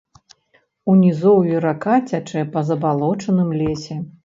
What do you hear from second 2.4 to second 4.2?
па забалочаным лесе.